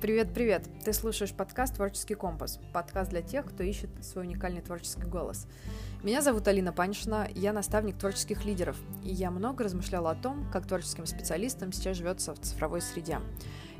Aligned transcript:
Привет-привет! 0.00 0.68
Ты 0.84 0.92
слушаешь 0.92 1.32
подкаст 1.32 1.76
«Творческий 1.76 2.14
компас», 2.14 2.60
подкаст 2.74 3.08
для 3.10 3.22
тех, 3.22 3.46
кто 3.46 3.62
ищет 3.62 3.88
свой 4.02 4.26
уникальный 4.26 4.60
творческий 4.60 5.06
голос. 5.06 5.46
Меня 6.02 6.20
зовут 6.20 6.46
Алина 6.48 6.70
Паншина, 6.70 7.26
я 7.34 7.54
наставник 7.54 7.96
творческих 7.96 8.44
лидеров, 8.44 8.76
и 9.02 9.10
я 9.10 9.30
много 9.30 9.64
размышляла 9.64 10.10
о 10.10 10.14
том, 10.14 10.46
как 10.52 10.66
творческим 10.66 11.06
специалистам 11.06 11.72
сейчас 11.72 11.96
живется 11.96 12.34
в 12.34 12.38
цифровой 12.40 12.82
среде. 12.82 13.20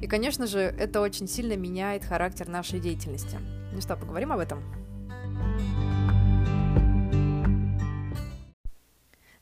И, 0.01 0.07
конечно 0.07 0.47
же, 0.47 0.61
это 0.61 1.03
очень 1.03 1.29
сильно 1.29 1.55
меняет 1.55 2.03
характер 2.03 2.49
нашей 2.49 2.81
деятельности. 2.81 3.37
Ну 3.75 3.81
что, 3.83 3.95
поговорим 3.95 4.33
об 4.33 4.41
этом? 4.41 4.63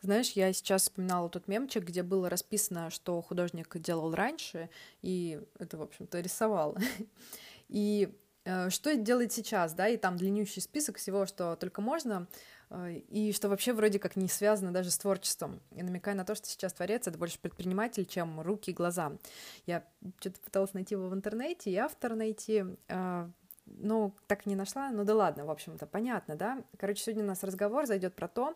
Знаешь, 0.04 0.32
я 0.32 0.52
сейчас 0.52 0.82
вспоминала 0.82 1.30
тот 1.30 1.48
мемчик, 1.48 1.82
где 1.82 2.02
было 2.02 2.28
расписано, 2.28 2.90
что 2.90 3.22
художник 3.22 3.74
делал 3.78 4.14
раньше, 4.14 4.68
и 5.00 5.40
это, 5.58 5.78
в 5.78 5.82
общем-то, 5.82 6.20
рисовал. 6.20 6.76
И 7.70 8.14
э, 8.44 8.68
что 8.68 8.94
делает 8.96 9.32
сейчас, 9.32 9.72
да, 9.72 9.88
и 9.88 9.96
там 9.96 10.18
длиннющий 10.18 10.60
список 10.60 10.98
всего, 10.98 11.24
что 11.24 11.56
только 11.56 11.80
можно, 11.80 12.26
э, 12.68 12.96
и 13.08 13.32
что 13.32 13.48
вообще 13.48 13.72
вроде 13.72 13.98
как 13.98 14.16
не 14.16 14.28
связано 14.28 14.70
даже 14.70 14.90
с 14.90 14.98
творчеством. 14.98 15.62
И 15.70 15.82
намекая 15.82 16.14
на 16.14 16.26
то, 16.26 16.34
что 16.34 16.46
сейчас 16.46 16.74
творец— 16.74 17.06
это 17.06 17.16
больше 17.16 17.38
предприниматель, 17.38 18.04
чем 18.04 18.42
руки 18.42 18.72
и 18.72 18.74
глаза. 18.74 19.12
Я 19.64 19.84
что-то 20.20 20.38
пыталась 20.40 20.74
найти 20.74 20.94
его 20.94 21.08
в 21.08 21.14
интернете, 21.14 21.70
и 21.70 21.76
автор 21.76 22.14
найти, 22.14 22.62
ну, 23.64 24.14
так 24.26 24.44
не 24.44 24.54
нашла, 24.54 24.90
ну 24.90 25.04
да 25.04 25.14
ладно, 25.14 25.46
в 25.46 25.50
общем-то, 25.50 25.86
понятно, 25.86 26.36
да. 26.36 26.62
Короче, 26.76 27.02
сегодня 27.02 27.24
у 27.24 27.28
нас 27.28 27.42
разговор 27.42 27.86
зайдет 27.86 28.14
про 28.14 28.28
то, 28.28 28.54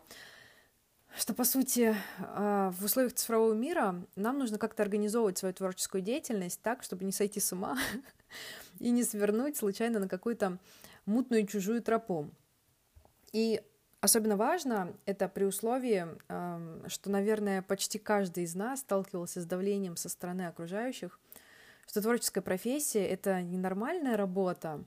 что, 1.15 1.33
по 1.33 1.43
сути, 1.43 1.95
а, 2.19 2.71
в 2.71 2.83
условиях 2.83 3.13
цифрового 3.13 3.53
мира 3.53 3.95
нам 4.15 4.39
нужно 4.39 4.57
как-то 4.57 4.83
организовывать 4.83 5.37
свою 5.37 5.53
творческую 5.53 6.01
деятельность 6.01 6.61
так, 6.61 6.83
чтобы 6.83 7.05
не 7.05 7.11
сойти 7.11 7.39
с 7.39 7.51
ума 7.51 7.77
и 8.79 8.89
не 8.91 9.03
свернуть 9.03 9.57
случайно 9.57 9.99
на 9.99 10.07
какую-то 10.07 10.57
мутную 11.05 11.45
чужую 11.47 11.81
тропу. 11.81 12.29
И 13.33 13.61
особенно 14.01 14.37
важно 14.37 14.93
это 15.05 15.27
при 15.27 15.43
условии, 15.43 16.05
что, 16.87 17.09
наверное, 17.09 17.61
почти 17.61 17.99
каждый 17.99 18.43
из 18.43 18.55
нас 18.55 18.79
сталкивался 18.81 19.41
с 19.41 19.45
давлением 19.45 19.97
со 19.97 20.09
стороны 20.09 20.47
окружающих, 20.47 21.19
что 21.87 22.01
творческая 22.01 22.41
профессия— 22.41 23.05
это 23.07 23.41
ненормальная 23.41 24.15
работа, 24.15 24.83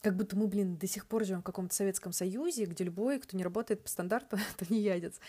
как 0.00 0.16
будто 0.16 0.36
мы, 0.36 0.46
блин, 0.46 0.76
до 0.76 0.86
сих 0.86 1.06
пор 1.06 1.24
живем 1.24 1.40
в 1.40 1.44
каком-то 1.44 1.74
Советском 1.74 2.12
Союзе, 2.12 2.64
где 2.64 2.84
любой, 2.84 3.18
кто 3.18 3.36
не 3.36 3.44
работает 3.44 3.82
по 3.82 3.88
стандарту, 3.88 4.38
то 4.56 4.64
не 4.68 4.80
ядец. 4.80 5.20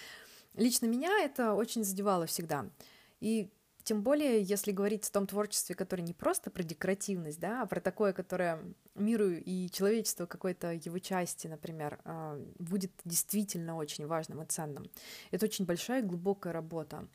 Лично 0.57 0.87
меня 0.87 1.23
это 1.23 1.53
очень 1.53 1.83
задевало 1.83 2.25
всегда. 2.25 2.65
И 3.19 3.49
тем 3.83 4.01
более, 4.01 4.41
если 4.41 4.71
говорить 4.71 5.07
о 5.07 5.11
том 5.11 5.27
творчестве, 5.27 5.75
которое 5.75 6.03
не 6.03 6.13
просто 6.13 6.51
про 6.51 6.63
декоративность, 6.63 7.39
да, 7.39 7.61
а 7.61 7.65
про 7.67 7.79
такое, 7.79 8.11
которое 8.11 8.61
миру 8.95 9.29
и 9.29 9.69
человечеству 9.69 10.27
какой-то 10.27 10.73
его 10.73 10.99
части, 10.99 11.47
например, 11.47 11.99
а, 12.03 12.37
будет 12.59 12.91
действительно 13.05 13.77
очень 13.77 14.05
важным 14.07 14.41
и 14.41 14.45
ценным. 14.45 14.89
Это 15.31 15.45
очень 15.45 15.65
большая 15.65 16.01
и 16.01 16.05
глубокая 16.05 16.51
работа. 16.51 17.07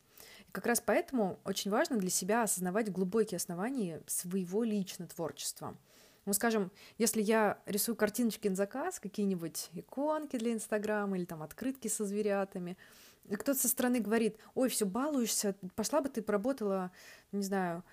И 0.48 0.52
как 0.52 0.64
раз 0.64 0.80
поэтому 0.80 1.40
очень 1.44 1.70
важно 1.70 1.98
для 1.98 2.10
себя 2.10 2.44
осознавать 2.44 2.90
глубокие 2.92 3.36
основания 3.36 4.00
своего 4.06 4.62
личного 4.62 5.10
творчества. 5.10 5.76
Ну, 6.24 6.32
скажем, 6.32 6.70
если 6.96 7.20
я 7.20 7.60
рисую 7.66 7.96
картиночки 7.96 8.46
на 8.46 8.54
заказ, 8.54 9.00
какие-нибудь 9.00 9.68
иконки 9.74 10.38
для 10.38 10.52
Инстаграма 10.52 11.18
или 11.18 11.24
там 11.24 11.42
открытки 11.42 11.88
со 11.88 12.04
зверятами— 12.04 12.78
кто-то 13.28 13.54
со 13.54 13.68
стороны 13.68 14.00
говорит, 14.00 14.36
ой, 14.54 14.68
все 14.68 14.86
балуешься, 14.86 15.54
пошла 15.74 16.00
бы 16.00 16.08
ты 16.08 16.22
поработала, 16.22 16.90
не 17.30 17.42
знаю, 17.42 17.84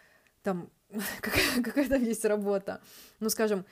там, 0.44 0.70
какая, 1.22 1.64
какая 1.64 1.88
там 1.88 2.04
есть 2.04 2.26
работа, 2.26 2.82
ну, 3.20 3.30
скажем, 3.30 3.66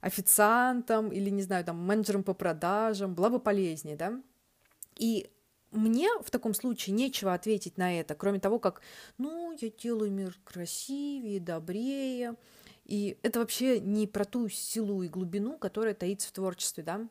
официантом 0.00 1.10
или, 1.10 1.30
не 1.30 1.42
знаю, 1.42 1.64
там, 1.64 1.76
менеджером 1.84 2.22
по 2.22 2.34
продажам, 2.34 3.14
была 3.14 3.30
бы 3.30 3.40
полезнее, 3.40 3.96
да? 3.96 4.20
И 4.96 5.30
мне 5.70 6.08
в 6.22 6.30
таком 6.30 6.54
случае 6.54 6.94
нечего 6.94 7.34
ответить 7.34 7.78
на 7.78 7.98
это, 7.98 8.14
кроме 8.14 8.40
того, 8.40 8.58
как, 8.58 8.80
ну, 9.18 9.56
я 9.60 9.70
делаю 9.70 10.10
мир 10.10 10.36
красивее, 10.44 11.40
добрее, 11.40 12.36
и 12.84 13.18
это 13.22 13.40
вообще 13.40 13.80
не 13.80 14.06
про 14.06 14.24
ту 14.24 14.48
силу 14.48 15.02
и 15.02 15.08
глубину, 15.08 15.58
которая 15.58 15.94
таится 15.94 16.28
в 16.28 16.32
творчестве, 16.32 16.82
да? 16.82 17.08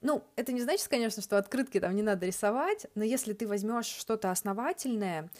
Ну, 0.00 0.24
это 0.36 0.52
не 0.52 0.60
значит, 0.60 0.88
конечно, 0.88 1.22
что 1.22 1.36
открытки 1.36 1.78
там 1.78 1.94
не 1.94 2.02
надо 2.02 2.26
рисовать, 2.26 2.86
но 2.94 3.04
если 3.04 3.32
ты 3.32 3.46
возьмешь 3.46 3.86
что-то 3.86 4.30
основательное, 4.30 5.30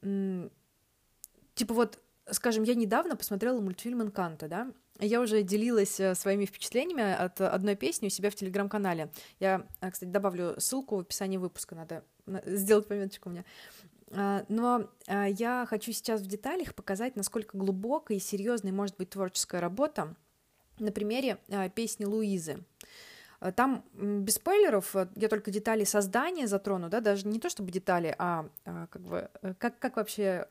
типа 0.00 1.74
вот, 1.74 1.98
скажем, 2.30 2.64
я 2.64 2.74
недавно 2.74 3.16
посмотрела 3.16 3.60
мультфильм 3.60 4.02
«Энканто», 4.02 4.48
да, 4.48 4.72
я 4.98 5.20
уже 5.20 5.42
делилась 5.42 5.98
э, 5.98 6.14
своими 6.14 6.44
впечатлениями 6.44 7.02
от 7.02 7.40
одной 7.40 7.74
песни 7.74 8.06
у 8.06 8.10
себя 8.10 8.30
в 8.30 8.34
телеграм-канале. 8.34 9.10
Я, 9.40 9.66
э, 9.80 9.90
кстати, 9.90 10.10
добавлю 10.10 10.54
ссылку 10.60 10.96
в 10.96 11.00
описании 11.00 11.38
выпуска, 11.38 11.74
надо 11.74 12.04
сделать 12.46 12.86
пометочку 12.86 13.28
у 13.28 13.32
меня. 13.32 13.44
А, 14.14 14.44
но 14.48 14.88
а, 15.06 15.26
я 15.26 15.66
хочу 15.68 15.92
сейчас 15.92 16.20
в 16.20 16.26
деталях 16.26 16.74
показать, 16.74 17.16
насколько 17.16 17.56
глубокой 17.56 18.16
и 18.16 18.20
серьезной 18.20 18.72
может 18.72 18.96
быть 18.96 19.10
творческая 19.10 19.60
работа 19.60 20.14
на 20.78 20.92
примере 20.92 21.38
а, 21.48 21.68
песни 21.68 22.04
Луизы. 22.04 22.58
Э, 23.42 23.50
там 23.50 23.84
без 23.94 24.34
спойлеров, 24.34 24.94
э, 24.94 25.08
я 25.16 25.28
только 25.28 25.50
детали 25.50 25.84
создания 25.84 26.46
затрону, 26.46 26.88
да, 26.88 27.00
даже 27.00 27.26
не 27.26 27.40
то 27.40 27.50
чтобы 27.50 27.72
детали, 27.72 28.14
а, 28.18 28.48
а 28.64 28.86
как 28.86 29.02
бы 29.02 29.28
э, 29.42 29.54
как, 29.58 29.78
как 29.78 29.96
вообще 29.96 30.46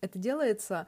это 0.00 0.18
делается. 0.18 0.86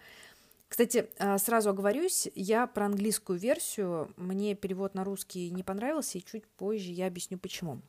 Кстати, 0.68 1.08
сразу 1.38 1.70
оговорюсь, 1.70 2.28
я 2.34 2.66
про 2.66 2.86
английскую 2.86 3.38
версию, 3.38 4.12
мне 4.16 4.56
перевод 4.56 4.94
на 4.94 5.04
русский 5.04 5.48
не 5.50 5.62
понравился, 5.62 6.18
и 6.18 6.24
чуть 6.24 6.44
позже 6.44 6.90
я 6.90 7.06
объясню 7.06 7.38
почему. 7.38 7.80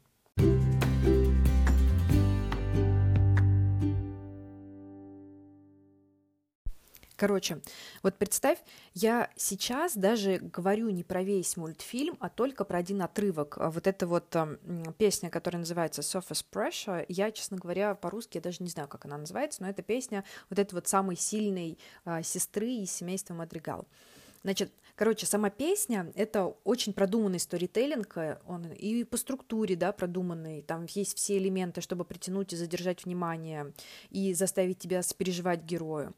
Короче, 7.17 7.59
вот 8.03 8.15
представь, 8.19 8.59
я 8.93 9.31
сейчас 9.35 9.97
даже 9.97 10.37
говорю 10.37 10.91
не 10.91 11.03
про 11.03 11.23
весь 11.23 11.57
мультфильм, 11.57 12.15
а 12.19 12.29
только 12.29 12.63
про 12.63 12.77
один 12.77 13.01
отрывок. 13.01 13.57
А 13.57 13.71
вот 13.71 13.87
эта 13.87 14.05
вот 14.05 14.35
э, 14.35 14.57
песня, 14.99 15.31
которая 15.31 15.59
называется 15.59 16.03
Surface 16.03 16.45
Pressure, 16.51 17.05
я, 17.09 17.31
честно 17.31 17.57
говоря, 17.57 17.95
по-русски 17.95 18.37
я 18.37 18.41
даже 18.41 18.61
не 18.61 18.69
знаю, 18.69 18.87
как 18.87 19.05
она 19.05 19.17
называется, 19.17 19.63
но 19.63 19.69
это 19.69 19.81
песня 19.81 20.23
вот 20.51 20.59
этой 20.59 20.75
вот 20.75 20.87
самой 20.87 21.15
сильной 21.15 21.79
э, 22.05 22.21
сестры 22.21 22.69
из 22.69 22.91
семейства 22.91 23.33
Мадригал. 23.33 23.87
Значит, 24.43 24.71
короче, 24.95 25.25
сама 25.25 25.49
песня— 25.49 26.11
это 26.15 26.45
очень 26.65 26.93
продуманный 26.93 27.39
сторителлинг, 27.39 28.15
э, 28.17 28.37
он 28.45 28.71
и 28.73 29.03
по 29.05 29.17
структуре, 29.17 29.75
да, 29.75 29.91
продуманный, 29.91 30.61
там 30.61 30.85
есть 30.93 31.17
все 31.17 31.39
элементы, 31.39 31.81
чтобы 31.81 32.05
притянуть 32.05 32.53
и 32.53 32.55
задержать 32.55 33.05
внимание, 33.05 33.73
и 34.11 34.35
заставить 34.35 34.77
тебя 34.77 35.01
сопереживать 35.01 35.63
герою. 35.63 36.13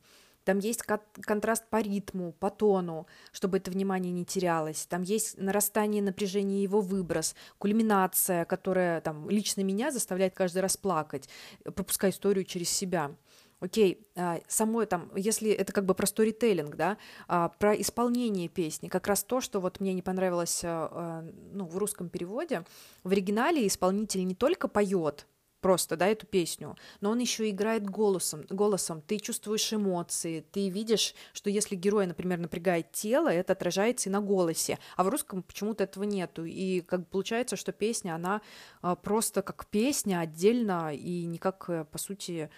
Там 0.49 0.57
есть 0.57 0.81
контраст 0.81 1.63
по 1.69 1.79
ритму, 1.79 2.31
по 2.31 2.49
тону, 2.49 3.05
чтобы 3.31 3.57
это 3.57 3.69
внимание 3.69 4.11
не 4.11 4.25
терялось. 4.25 4.87
Там 4.87 5.03
есть 5.03 5.37
нарастание 5.37 6.01
напряжения 6.01 6.63
его 6.63 6.81
выброс, 6.81 7.35
кульминация, 7.59 8.45
которая 8.45 8.99
там 9.01 9.29
лично 9.29 9.61
меня 9.61 9.91
заставляет 9.91 10.33
каждый 10.33 10.63
раз 10.63 10.75
плакать, 10.75 11.29
пропуская 11.63 12.09
историю 12.09 12.45
через 12.45 12.71
себя. 12.71 13.11
Окей, 13.59 14.07
а, 14.15 14.39
самое 14.47 14.87
там, 14.87 15.11
если 15.15 15.51
это 15.51 15.71
как 15.71 15.85
бы 15.85 15.93
про 15.93 16.07
сторителлинг, 16.07 16.75
да, 16.75 16.97
а, 17.27 17.49
про 17.49 17.79
исполнение 17.79 18.47
песни, 18.47 18.87
как 18.87 19.05
раз 19.05 19.23
то, 19.23 19.41
что 19.41 19.59
вот 19.59 19.79
мне 19.79 19.93
не 19.93 20.01
понравилось 20.01 20.61
а, 20.63 21.29
ну, 21.51 21.65
в 21.65 21.77
русском 21.77 22.09
переводе, 22.09 22.63
в 23.03 23.11
оригинале 23.11 23.67
исполнитель 23.67 24.25
не 24.25 24.33
только 24.33 24.67
поет, 24.67 25.27
просто, 25.61 25.95
да, 25.95 26.07
эту 26.07 26.25
песню, 26.25 26.75
но 27.01 27.11
он 27.11 27.19
еще 27.19 27.49
играет 27.49 27.89
голосом, 27.89 28.45
голосом, 28.49 29.01
ты 29.01 29.19
чувствуешь 29.19 29.73
эмоции, 29.73 30.45
ты 30.51 30.69
видишь, 30.69 31.15
что 31.33 31.49
если 31.49 31.75
герой, 31.75 32.07
например, 32.07 32.39
напрягает 32.39 32.91
тело, 32.91 33.29
это 33.29 33.53
отражается 33.53 34.09
и 34.09 34.11
на 34.11 34.21
голосе, 34.21 34.79
а 34.95 35.03
в 35.03 35.09
русском 35.09 35.43
почему-то 35.43 35.83
этого 35.83 36.03
нету, 36.03 36.45
и 36.45 36.81
как 36.81 37.07
получается, 37.07 37.55
что 37.55 37.71
песня, 37.71 38.15
она 38.15 38.41
а, 38.81 38.95
просто 38.95 39.41
как 39.41 39.65
песня 39.67 40.19
отдельно 40.19 40.93
и 40.93 41.25
никак, 41.25 41.65
э, 41.69 41.85
по 41.85 41.97
сути, 41.97 42.49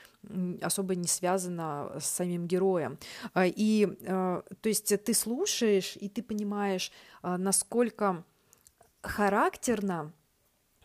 особо 0.61 0.95
не 0.95 1.07
связана 1.07 1.91
с 1.99 2.05
самим 2.05 2.47
героем. 2.47 2.99
А, 3.33 3.45
и, 3.45 3.87
а, 4.07 4.43
то 4.61 4.69
есть, 4.69 4.93
ты 5.03 5.13
слушаешь, 5.13 5.97
и 5.99 6.09
ты 6.09 6.21
понимаешь, 6.21 6.91
насколько 7.23 8.23
характерно 9.01 10.13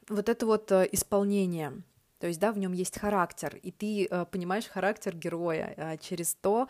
вот 0.09 0.29
это 0.29 0.47
вот 0.47 0.71
э, 0.73 0.89
исполнение, 0.93 1.83
то 2.19 2.27
есть, 2.27 2.41
да, 2.41 2.53
в 2.53 2.59
нем 2.59 2.73
есть 2.73 2.99
характер, 2.99 3.59
и 3.63 3.71
ты 3.71 4.07
э, 4.07 4.25
понимаешь 4.31 4.67
характер 4.67 5.15
героя 5.15 5.75
э, 5.77 5.99
через 5.99 6.35
то, 6.35 6.69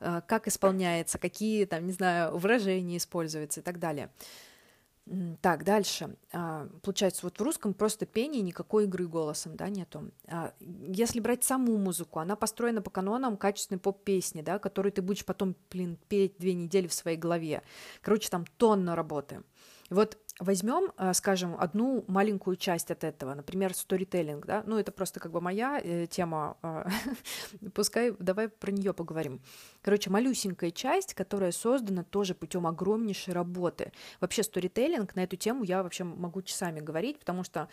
э, 0.00 0.20
как 0.26 0.48
исполняется, 0.48 1.18
какие 1.18 1.64
там, 1.64 1.86
не 1.86 1.92
знаю, 1.92 2.36
выражения 2.36 2.96
используются 2.96 3.60
и 3.60 3.62
так 3.62 3.78
далее. 3.78 4.10
Так, 5.40 5.64
дальше. 5.64 6.16
А, 6.32 6.68
получается, 6.82 7.20
вот 7.22 7.38
в 7.38 7.42
русском 7.42 7.72
просто 7.72 8.04
пение, 8.04 8.42
никакой 8.42 8.84
игры 8.84 9.06
голосом, 9.06 9.56
да, 9.56 9.68
нету. 9.68 10.10
А, 10.26 10.52
если 10.60 11.20
брать 11.20 11.44
саму 11.44 11.78
музыку, 11.78 12.18
она 12.18 12.36
построена 12.36 12.82
по 12.82 12.90
канонам 12.90 13.38
качественной 13.38 13.78
поп-песни, 13.78 14.42
да, 14.42 14.58
которую 14.58 14.92
ты 14.92 15.00
будешь 15.00 15.24
потом, 15.24 15.56
блин, 15.70 15.98
петь 16.08 16.36
две 16.38 16.52
недели 16.52 16.88
в 16.88 16.92
своей 16.92 17.16
голове. 17.16 17.62
Короче, 18.02 18.28
там 18.28 18.44
тонна 18.58 18.94
работы. 18.94 19.42
Вот 19.88 20.18
возьмем, 20.38 20.92
э, 20.96 21.12
скажем, 21.14 21.56
одну 21.58 22.04
маленькую 22.06 22.56
часть 22.56 22.90
от 22.90 23.04
этого, 23.04 23.34
например, 23.34 23.74
сторителлинг, 23.74 24.46
да, 24.46 24.62
ну 24.66 24.78
это 24.78 24.92
просто 24.92 25.20
как 25.20 25.32
бы 25.32 25.40
моя 25.40 25.80
э, 25.82 26.06
тема, 26.06 26.56
э, 26.62 26.84
пускай 27.74 28.12
давай 28.18 28.48
про 28.48 28.70
нее 28.70 28.92
поговорим. 28.92 29.40
Короче, 29.82 30.10
малюсенькая 30.10 30.70
часть, 30.70 31.14
которая 31.14 31.52
создана 31.52 32.04
тоже 32.04 32.34
путем 32.34 32.66
огромнейшей 32.66 33.34
работы. 33.34 33.92
Вообще 34.20 34.42
сторителлинг 34.42 35.14
на 35.16 35.24
эту 35.24 35.36
тему 35.36 35.64
я 35.64 35.82
вообще 35.82 36.04
могу 36.04 36.42
часами 36.42 36.80
говорить, 36.80 37.18
потому 37.18 37.42
что, 37.42 37.68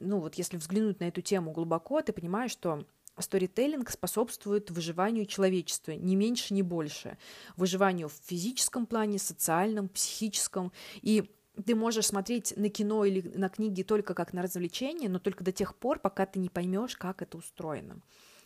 ну 0.00 0.20
вот 0.20 0.36
если 0.36 0.56
взглянуть 0.56 1.00
на 1.00 1.04
эту 1.04 1.20
тему 1.20 1.52
глубоко, 1.52 2.00
ты 2.02 2.12
понимаешь, 2.12 2.52
что 2.52 2.84
Сторителлинг 3.20 3.90
способствует 3.90 4.70
выживанию 4.70 5.26
человечества, 5.26 5.92
ни 5.92 6.14
меньше, 6.14 6.54
ни 6.54 6.62
больше. 6.62 7.18
Выживанию 7.56 8.08
в 8.08 8.14
физическом 8.24 8.86
плане, 8.86 9.18
социальном, 9.18 9.88
психическом. 9.88 10.72
И 11.02 11.28
ты 11.66 11.74
можешь 11.74 12.06
смотреть 12.06 12.54
на 12.56 12.68
кино 12.68 13.04
или 13.04 13.20
на 13.36 13.48
книги 13.48 13.82
только 13.82 14.14
как 14.14 14.32
на 14.32 14.42
развлечение, 14.42 15.08
но 15.08 15.18
только 15.18 15.44
до 15.44 15.52
тех 15.52 15.74
пор, 15.74 15.98
пока 15.98 16.26
ты 16.26 16.38
не 16.38 16.48
поймешь, 16.48 16.96
как 16.96 17.22
это 17.22 17.36
устроено. 17.38 18.00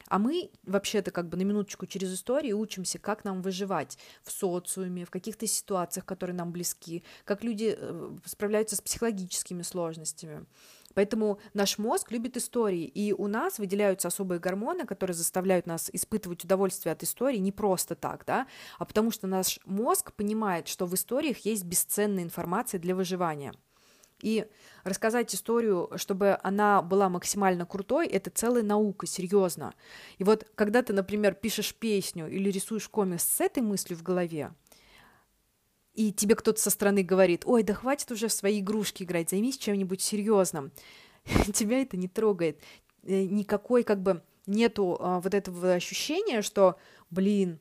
А 0.09 0.19
мы 0.19 0.51
вообще-то 0.65 1.11
как 1.11 1.29
бы 1.29 1.37
на 1.37 1.43
минуточку 1.43 1.87
через 1.87 2.15
историю 2.15 2.59
учимся, 2.59 2.99
как 2.99 3.25
нам 3.25 3.43
выживать 3.43 3.99
в 4.23 4.31
социуме, 4.31 5.05
в 5.05 5.11
каких-то 5.11 5.47
ситуациях, 5.47 6.05
которые 6.07 6.37
нам 6.37 6.53
близки, 6.53 7.03
как 7.25 7.45
люди 7.45 7.75
э, 7.77 8.17
справляются 8.25 8.77
с 8.77 8.81
психологическими 8.81 9.63
сложностями. 9.63 10.47
Поэтому 10.95 11.39
наш 11.55 11.79
мозг 11.79 12.11
любит 12.13 12.37
истории, 12.37 12.85
и 12.85 13.13
у 13.13 13.27
нас 13.27 13.59
выделяются 13.59 14.09
особые 14.09 14.39
гормоны, 14.39 14.85
которые 14.85 15.15
заставляют 15.15 15.67
нас 15.67 15.91
испытывать 15.93 16.45
удовольствие 16.45 16.93
от 16.93 17.03
истории 17.03 17.39
не 17.39 17.53
просто 17.53 17.95
так, 17.95 18.25
да, 18.27 18.47
а 18.79 18.85
потому 18.85 19.11
что 19.11 19.27
наш 19.27 19.59
мозг 19.65 20.13
понимает, 20.13 20.69
что 20.69 20.87
в 20.87 20.95
историях 20.95 21.39
есть 21.39 21.65
бесценная 21.65 22.23
информация 22.23 22.79
для 22.79 22.95
выживания. 22.95 23.55
И 24.23 24.47
рассказать 24.85 25.35
историю, 25.35 25.91
чтобы 25.97 26.39
она 26.43 26.81
была 26.81 27.09
максимально 27.09 27.67
крутой, 27.67 28.07
это 28.07 28.31
целая 28.31 28.63
наука, 28.63 29.07
серьезно. 29.07 29.75
И 30.19 30.25
вот 30.25 30.47
когда 30.55 30.83
ты, 30.83 30.93
например, 30.93 31.35
пишешь 31.35 31.75
песню 31.75 32.29
или 32.29 32.51
рисуешь 32.51 32.89
комикс 32.89 33.25
с 33.25 33.41
этой 33.41 33.63
мыслью 33.63 33.99
в 33.99 34.03
голове, 34.03 34.53
и 35.95 36.13
тебе 36.13 36.37
кто-то 36.37 36.61
со 36.61 36.71
стороны 36.71 37.03
говорит, 37.03 37.43
ой, 37.45 37.63
да 37.63 37.75
хватит 37.75 38.11
уже 38.13 38.29
в 38.29 38.33
свои 38.33 38.61
игрушки 38.61 39.03
играть, 39.03 39.31
займись 39.31 39.59
чем-нибудь 39.59 40.01
серьезным. 40.01 40.73
Тебя 41.53 41.83
это 41.83 41.97
не 41.97 42.09
трогает. 42.09 42.61
Э, 43.03 43.25
никакой 43.25 43.83
как 43.83 44.01
бы 44.01 44.23
нету 44.47 44.97
а, 44.99 45.21
вот 45.21 45.35
этого 45.35 45.75
ощущения, 45.75 46.43
что, 46.43 46.77
блин, 47.11 47.59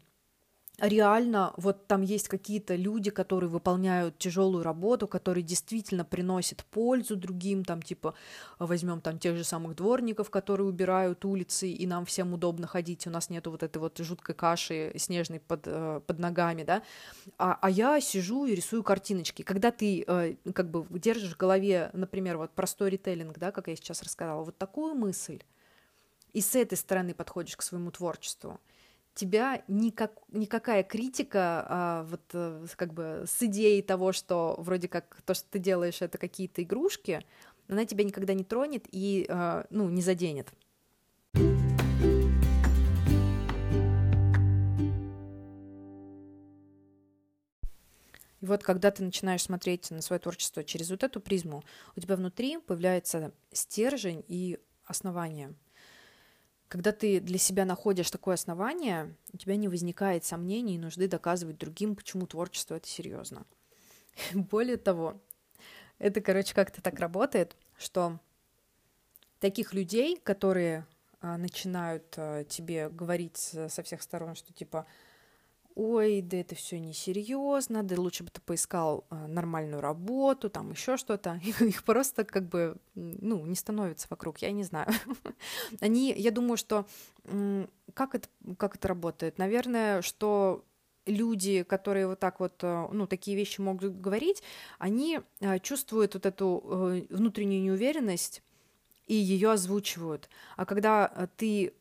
реально 0.82 1.54
вот 1.58 1.86
там 1.88 2.02
есть 2.02 2.28
какие-то 2.28 2.76
люди, 2.76 3.12
которые 3.12 3.50
выполняют 3.50 4.18
тяжелую 4.18 4.64
работу, 4.64 5.08
которые 5.08 5.44
действительно 5.44 6.04
приносят 6.04 6.64
пользу 6.66 7.16
другим, 7.16 7.64
там 7.64 7.82
типа 7.82 8.16
возьмем 8.58 9.00
там 9.00 9.20
тех 9.20 9.38
же 9.38 9.44
самых 9.44 9.76
дворников, 9.76 10.30
которые 10.30 10.68
убирают 10.68 11.24
улицы, 11.24 11.70
и 11.70 11.86
нам 11.86 12.06
всем 12.06 12.34
удобно 12.34 12.66
ходить, 12.66 13.06
у 13.06 13.12
нас 13.12 13.30
нету 13.30 13.52
вот 13.52 13.62
этой 13.62 13.78
вот 13.78 13.98
жуткой 14.00 14.34
каши 14.34 14.92
снежной 14.98 15.40
под, 15.40 15.62
э, 15.66 16.02
под 16.06 16.20
ногами, 16.20 16.64
да, 16.64 16.82
а, 17.38 17.58
а 17.62 17.70
я 17.70 18.02
сижу 18.02 18.46
и 18.46 18.56
рисую 18.56 18.84
картиночки. 18.84 19.44
Когда 19.44 19.72
ты 19.72 20.04
э, 20.06 20.36
как 20.54 20.72
бы 20.72 20.86
держишь 20.90 21.34
в 21.34 21.38
голове, 21.38 21.92
например, 21.94 22.38
вот 22.38 22.52
про 22.52 22.66
сторителлинг, 22.66 23.38
да, 23.38 23.52
как 23.52 23.68
я 23.68 23.76
сейчас 23.76 24.02
рассказала, 24.02 24.44
вот 24.44 24.58
такую 24.58 24.96
мысль, 24.96 25.44
и 26.34 26.42
с 26.42 26.56
этой 26.56 26.78
стороны 26.78 27.14
подходишь 27.14 27.56
к 27.56 27.62
своему 27.62 27.92
творчеству– 27.92 28.60
тебя 29.14 29.64
никак, 29.68 30.14
никакая 30.32 30.84
критика 30.84 31.66
а, 31.68 32.04
вот 32.04 32.22
э, 32.34 32.66
как 32.76 32.94
бы 32.94 33.26
с 33.28 33.42
идеей 33.44 33.82
того, 33.82 34.12
что 34.12 34.56
вроде 34.60 34.88
как 34.88 35.22
то, 35.26 35.34
что 35.34 35.46
ты 35.50 35.60
делаешь, 35.60 36.02
это 36.02 36.18
какие-то 36.18 36.64
игрушки, 36.64 37.22
она 37.68 37.86
тебя 37.86 38.04
никогда 38.04 38.34
не 38.34 38.44
тронет 38.44 38.86
и 38.92 39.26
а, 39.30 39.66
ну, 39.70 39.90
не 39.90 40.02
заденет. 40.02 40.52
И 48.40 48.46
вот 48.48 48.64
когда 48.64 48.90
ты 48.90 49.04
начинаешь 49.04 49.44
смотреть 49.44 49.92
на 49.92 50.02
свое 50.02 50.20
творчество 50.20 50.64
через 50.64 50.90
вот 50.90 51.04
эту 51.04 51.22
призму, 51.22 51.64
у 51.96 52.00
тебя 52.00 52.16
внутри 52.16 52.58
появляется 52.58 53.34
стержень 53.52 54.24
и 54.28 54.58
основание– 54.86 55.54
когда 56.72 56.94
ты 56.94 57.20
для 57.20 57.38
себя 57.38 57.66
находишь 57.66 58.10
такое 58.10 58.36
основание, 58.36 59.14
у 59.34 59.38
тебя 59.38 59.58
не 59.58 59.68
возникает 59.68 60.24
сомнений 60.24 60.76
и 60.76 60.80
нужды 60.80 61.10
доказывать 61.10 61.58
другим, 61.58 61.98
почему 61.98 62.26
творчество 62.28 62.76
это 62.76 62.88
серьезно. 62.88 63.46
Более 64.34 64.78
того, 64.78 65.20
это, 66.00 66.22
короче, 66.22 66.56
как-то 66.56 66.82
так 66.82 66.98
работает, 67.02 67.58
что 67.78 68.22
таких 69.42 69.74
людей, 69.74 70.16
которые 70.16 70.88
а, 71.20 71.38
начинают 71.38 72.06
а, 72.16 72.46
тебе 72.46 72.88
говорить 72.88 73.36
со 73.38 73.84
всех 73.84 74.02
сторон, 74.02 74.36
что 74.36 74.54
типа 74.54 74.86
ой, 75.76 76.22
да 76.22 76.38
это 76.38 76.56
все 76.56 76.80
несерьезно, 76.80 77.84
да 77.84 78.00
лучше 78.00 78.24
бы 78.24 78.30
ты 78.30 78.42
поискал 78.42 79.06
э, 79.10 79.28
нормальную 79.28 79.82
работу, 79.82 80.50
там 80.50 80.72
еще 80.72 80.98
что-то. 80.98 81.40
Их 81.60 81.84
просто 81.84 82.24
как 82.24 82.48
бы, 82.48 82.78
ну, 82.96 83.46
не 83.46 83.56
становится 83.56 84.08
вокруг, 84.10 84.40
я 84.40 84.52
не 84.52 84.64
знаю. 84.64 84.88
Они, 85.80 86.14
я 86.14 86.32
думаю, 86.32 86.58
что 86.58 86.86
как 87.94 88.16
это, 88.16 88.28
как 88.58 88.76
это 88.76 88.88
работает? 88.88 89.38
Наверное, 89.38 90.02
что 90.02 90.64
люди, 91.06 91.64
которые 91.64 92.08
вот 92.08 92.20
так 92.20 92.40
вот, 92.40 92.64
э, 92.64 92.88
ну, 92.92 93.08
такие 93.08 93.36
вещи 93.38 93.60
могут 93.62 94.00
говорить, 94.00 94.44
они 94.80 95.22
э, 95.40 95.60
чувствуют 95.60 96.14
вот 96.14 96.26
эту 96.26 97.06
внутреннюю 97.10 97.62
неуверенность 97.64 98.44
и 99.08 99.16
ее 99.16 99.52
озвучивают. 99.52 100.30
А 100.58 100.66
когда 100.66 101.30
ты 101.38 101.74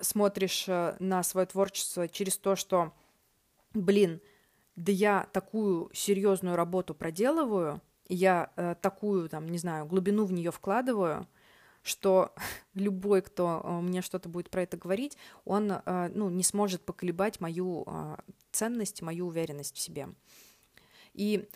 смотришь 0.00 0.66
на 0.68 1.22
свое 1.22 1.46
творчество 1.46 2.08
через 2.08 2.38
то, 2.38 2.56
что 2.56 2.92
блин, 3.74 4.20
да 4.76 4.92
я 4.92 5.28
такую 5.32 5.90
серьезную 5.92 6.56
работу 6.56 6.94
проделываю, 6.94 7.82
я 8.08 8.52
э, 8.56 8.74
такую, 8.80 9.28
там, 9.28 9.48
не 9.48 9.58
знаю, 9.58 9.86
глубину 9.86 10.24
в 10.24 10.32
нее 10.32 10.50
вкладываю, 10.50 11.26
что 11.82 12.34
любой, 12.74 13.22
кто 13.22 13.60
э, 13.62 13.80
мне 13.80 14.02
что-то 14.02 14.28
будет 14.28 14.50
про 14.50 14.62
это 14.62 14.76
говорить, 14.76 15.16
он 15.44 15.72
э, 15.72 16.10
ну, 16.14 16.30
не 16.30 16.42
сможет 16.42 16.84
поколебать 16.84 17.40
мою 17.40 17.84
э, 17.86 18.16
ценность, 18.50 19.02
мою 19.02 19.26
уверенность 19.26 19.76
в 19.76 19.80
себе. 19.80 20.08
И 21.12 21.48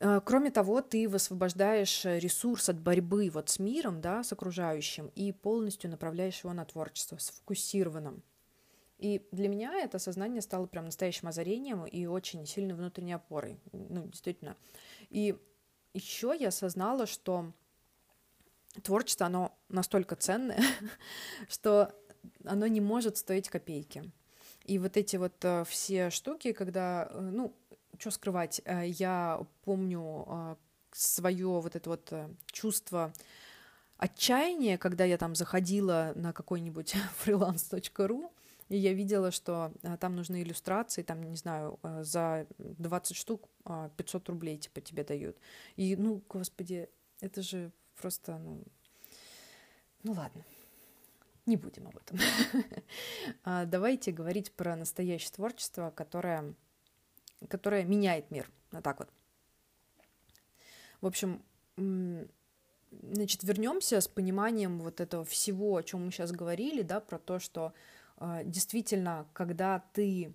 э, 0.00 0.20
Кроме 0.24 0.50
того, 0.50 0.80
ты 0.80 1.08
высвобождаешь 1.08 2.04
ресурс 2.04 2.68
от 2.68 2.80
борьбы 2.80 3.30
вот 3.32 3.48
с 3.50 3.58
миром, 3.58 4.00
да, 4.00 4.22
с 4.22 4.32
окружающим, 4.32 5.10
и 5.14 5.32
полностью 5.32 5.90
направляешь 5.90 6.42
его 6.42 6.52
на 6.52 6.64
творчество, 6.64 7.18
сфокусированным. 7.18 8.22
И 8.98 9.26
для 9.30 9.48
меня 9.48 9.74
это 9.74 9.98
сознание 9.98 10.40
стало 10.40 10.66
прям 10.66 10.86
настоящим 10.86 11.28
озарением 11.28 11.84
и 11.84 12.06
очень 12.06 12.46
сильной 12.46 12.74
внутренней 12.74 13.12
опорой. 13.12 13.58
Ну, 13.72 14.06
действительно. 14.06 14.56
И 15.10 15.36
еще 15.92 16.34
я 16.38 16.48
осознала, 16.48 17.06
что 17.06 17.52
творчество, 18.82 19.26
оно 19.26 19.58
настолько 19.68 20.16
ценное, 20.16 20.62
что 21.48 21.94
оно 22.44 22.66
не 22.66 22.80
может 22.80 23.16
стоить 23.16 23.48
копейки. 23.48 24.10
И 24.64 24.78
вот 24.78 24.96
эти 24.96 25.16
вот 25.16 25.44
э, 25.44 25.64
все 25.68 26.10
штуки, 26.10 26.52
когда, 26.52 27.08
э, 27.10 27.20
ну, 27.20 27.54
что 27.98 28.10
скрывать, 28.10 28.60
э, 28.64 28.88
я 28.88 29.40
помню 29.64 30.56
свое 30.92 31.60
вот 31.60 31.76
это 31.76 31.90
вот 31.90 32.12
чувство 32.46 33.12
отчаяния, 33.96 34.78
когда 34.78 35.04
я 35.04 35.18
там 35.18 35.34
заходила 35.34 36.12
на 36.16 36.32
какой-нибудь 36.32 36.96
freelance.ru, 37.24 38.30
и 38.68 38.76
я 38.76 38.92
видела, 38.94 39.30
что 39.30 39.72
а, 39.82 39.96
там 39.96 40.16
нужны 40.16 40.42
иллюстрации, 40.42 41.02
там, 41.02 41.22
не 41.22 41.36
знаю, 41.36 41.78
а, 41.82 42.02
за 42.02 42.46
20 42.58 43.16
штук 43.16 43.48
500 43.96 44.28
а, 44.28 44.32
рублей, 44.32 44.58
типа, 44.58 44.80
тебе 44.80 45.04
дают. 45.04 45.36
И, 45.76 45.94
ну, 45.96 46.22
господи, 46.28 46.88
это 47.20 47.42
же 47.42 47.70
просто, 48.00 48.38
ну... 48.38 48.62
Ну, 50.02 50.12
ладно. 50.12 50.44
Не 51.46 51.56
будем 51.56 51.86
об 51.88 51.96
этом. 51.96 52.18
Давайте 53.70 54.12
говорить 54.12 54.52
про 54.52 54.76
настоящее 54.76 55.32
творчество, 55.32 55.90
которое, 55.90 56.54
которое 57.48 57.84
меняет 57.84 58.30
мир. 58.30 58.50
Вот 58.72 58.82
так 58.82 58.98
вот. 58.98 59.08
В 61.00 61.06
общем, 61.06 61.42
значит, 61.76 63.42
вернемся 63.42 64.00
с 64.00 64.08
пониманием 64.08 64.80
вот 64.80 65.00
этого 65.00 65.24
всего, 65.24 65.76
о 65.76 65.82
чем 65.82 66.06
мы 66.06 66.10
сейчас 66.10 66.32
говорили, 66.32 66.82
да, 66.82 67.00
про 67.00 67.18
то, 67.18 67.38
что 67.38 67.66
а, 67.66 67.72
действительно, 68.20 69.26
когда 69.32 69.80
ты 69.92 70.34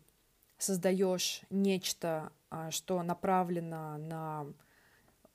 создаешь 0.62 1.42
нечто, 1.50 2.32
а, 2.50 2.72
что 2.72 3.02
направлено 3.04 3.98
на 3.98 4.46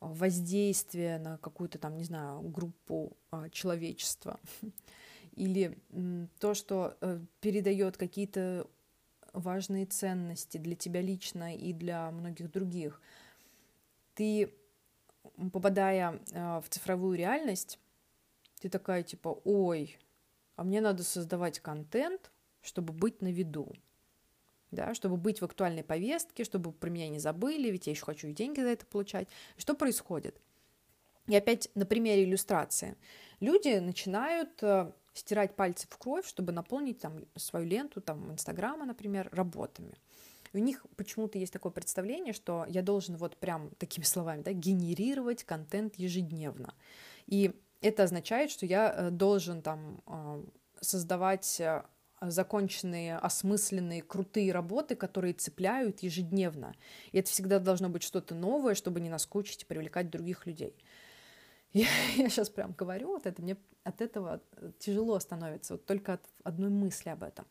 воздействие 0.01 1.19
на 1.19 1.39
какую-то 1.39 1.79
там, 1.79 1.97
не 1.97 2.05
знаю, 2.05 2.41
группу 2.43 3.17
а, 3.31 3.49
человечества, 3.51 4.39
или 5.33 5.79
то, 6.39 6.55
что 6.55 6.97
э, 7.01 7.21
передает 7.41 7.99
какие-то 7.99 8.67
важные 9.35 9.85
ценности 9.85 10.57
для 10.57 10.75
тебя 10.77 11.03
лично 11.03 11.55
и 11.55 11.75
для 11.75 12.11
многих 12.11 12.51
других. 12.51 13.03
Ты, 14.15 14.55
попадая 15.53 16.23
в 16.33 16.65
цифровую 16.71 17.19
реальность, 17.19 17.79
ты 18.61 18.71
такая 18.71 19.03
типа, 19.03 19.39
ой, 19.45 19.99
а 20.55 20.65
мне 20.65 20.81
надо 20.81 21.03
создавать 21.03 21.61
контент, 21.61 22.31
чтобы 22.67 22.93
быть 22.93 23.23
на 23.23 23.33
виду, 23.33 23.73
да, 24.71 24.95
чтобы 24.95 25.17
быть 25.17 25.41
в 25.41 25.45
актуальной 25.45 25.85
повестке, 25.85 26.45
чтобы 26.45 26.73
про 26.73 26.91
меня 26.91 27.09
не 27.09 27.19
забыли, 27.19 27.71
ведь 27.71 27.87
я 27.87 27.93
еще 27.93 28.05
хочу 28.05 28.29
и 28.29 28.33
деньги 28.33 28.61
за 28.61 28.69
это 28.69 28.87
получать. 28.87 29.29
Что 29.57 29.75
происходит? 29.75 30.41
И 31.27 31.35
опять 31.35 31.69
на 31.75 31.87
примере 31.87 32.25
иллюстрации. 32.25 32.97
Люди 33.41 33.79
начинают 33.79 34.63
э, 34.63 34.93
стирать 35.13 35.57
пальцы 35.57 35.87
в 35.89 35.99
кровь, 35.99 36.27
чтобы 36.27 36.53
наполнить 36.53 37.01
там 37.01 37.25
свою 37.37 37.67
ленту, 37.67 38.01
там, 38.01 38.33
Инстаграма, 38.33 38.87
например, 38.87 39.29
работами. 39.33 39.95
И 40.53 40.59
у 40.59 40.61
них 40.61 40.87
почему-то 40.97 41.39
есть 41.39 41.53
такое 41.53 41.73
представление, 41.73 42.33
что 42.33 42.65
я 42.69 42.83
должен 42.83 43.17
вот 43.17 43.37
прям 43.37 43.71
такими 43.79 44.05
словами, 44.05 44.43
да, 44.43 44.53
генерировать 44.53 45.45
контент 45.45 45.97
ежедневно. 45.97 46.75
И 47.27 47.53
это 47.81 48.05
означает, 48.05 48.51
что 48.51 48.67
я 48.67 48.93
э, 48.93 49.11
должен 49.11 49.63
там 49.63 50.03
э, 50.07 50.45
создавать 50.81 51.61
законченные, 52.21 53.17
осмысленные, 53.17 54.03
крутые 54.03 54.53
работы, 54.53 54.97
которые 54.97 55.35
цепляют 55.35 56.01
ежедневно. 56.01 56.75
И 57.13 57.19
это 57.19 57.31
всегда 57.31 57.59
должно 57.59 57.89
быть 57.89 58.03
что-то 58.03 58.35
новое, 58.35 58.75
чтобы 58.75 59.01
не 59.01 59.11
наскучить 59.11 59.63
и 59.63 59.67
привлекать 59.67 60.11
других 60.11 60.47
людей. 60.47 60.75
Я, 61.73 61.89
я 62.17 62.31
сейчас 62.31 62.49
прям 62.49 62.73
говорю 62.73 63.09
вот 63.09 63.27
это, 63.27 63.43
мне 63.43 63.57
от 63.85 64.01
этого 64.01 64.41
тяжело 64.79 65.19
становится, 65.21 65.75
вот 65.75 65.85
только 65.85 66.15
от 66.15 66.23
одной 66.43 66.71
мысли 66.71 67.11
об 67.11 67.23
этом. 67.23 67.45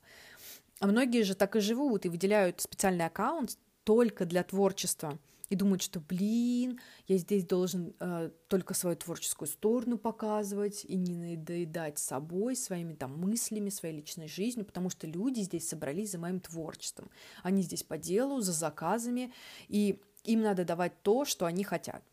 А 0.79 0.87
многие 0.87 1.21
же 1.23 1.35
так 1.35 1.55
и 1.55 1.59
живут 1.59 2.05
и 2.05 2.09
выделяют 2.09 2.59
специальный 2.59 3.05
аккаунт 3.05 3.57
только 3.83 4.25
для 4.25 4.43
творчества– 4.43 5.19
и 5.49 5.55
думают, 5.55 5.81
что, 5.81 5.99
блин, 5.99 6.79
я 7.07 7.17
здесь 7.17 7.45
должен 7.45 7.93
э, 7.99 8.31
только 8.47 8.73
свою 8.73 8.95
творческую 8.95 9.47
сторону 9.47 9.97
показывать 9.97 10.85
и 10.85 10.95
не 10.95 11.15
надоедать 11.15 11.99
собой, 11.99 12.55
своими 12.55 12.93
там 12.93 13.17
мыслями, 13.17 13.69
своей 13.69 13.95
личной 13.95 14.27
жизнью, 14.27 14.65
потому 14.65 14.89
что 14.89 15.07
люди 15.07 15.41
здесь 15.41 15.67
собрались 15.67 16.11
за 16.11 16.17
моим 16.17 16.39
творчеством. 16.39 17.09
Они 17.43 17.61
здесь 17.61 17.83
по 17.83 17.97
делу, 17.97 18.41
за 18.41 18.53
заказами, 18.53 19.31
и 19.67 20.01
им 20.23 20.41
надо 20.41 20.65
давать 20.65 21.01
то, 21.03 21.25
что 21.25 21.45
они 21.45 21.63
хотят. 21.63 22.03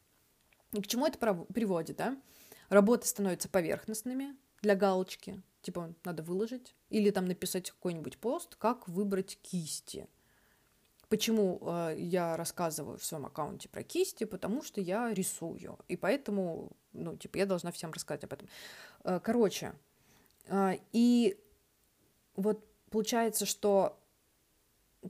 И 0.73 0.81
к 0.81 0.87
чему 0.87 1.07
это 1.07 1.19
приводит, 1.53 1.97
да? 1.97 2.17
Работы 2.69 3.07
становятся 3.07 3.49
поверхностными 3.49 4.37
для 4.63 4.75
галочки, 4.75 5.43
типа 5.63 5.95
надо 6.05 6.23
выложить, 6.23 6.75
или 6.91 7.11
там 7.11 7.27
написать 7.27 7.71
какой-нибудь 7.71 8.19
пост, 8.19 8.57
как 8.57 8.89
выбрать 8.89 9.39
кисти– 9.43 10.07
Почему 11.13 11.59
э, 11.61 11.97
я 11.99 12.39
рассказываю 12.39 12.97
в 12.97 13.05
своем 13.05 13.27
аккаунте 13.27 13.69
про 13.69 13.83
кисти? 13.83 14.25
Потому 14.25 14.63
что 14.63 14.81
я 14.81 15.13
рисую. 15.13 15.79
И 15.87 15.95
поэтому, 15.95 16.71
ну, 16.95 17.17
типа, 17.19 17.37
я 17.37 17.45
должна 17.45 17.71
всем 17.71 17.91
рассказать 17.93 18.25
об 18.25 18.33
этом. 18.33 18.49
Э, 19.05 19.21
короче, 19.23 19.75
э, 20.47 20.79
и 20.93 21.39
вот 22.35 22.65
получается, 22.91 23.45
что 23.45 24.01